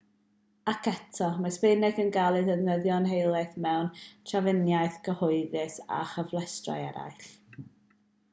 ac 0.71 0.87
eto 0.91 1.25
mae 1.43 1.51
sbaeneg 1.57 1.99
yn 2.03 2.09
cael 2.15 2.37
ei 2.39 2.45
defnyddio'n 2.47 3.05
helaeth 3.11 3.53
mewn 3.67 3.91
trafnidiaeth 4.31 4.99
gyhoeddus 5.09 5.79
a 5.99 6.01
chyfleusterau 6.15 6.89
eraill 6.89 7.63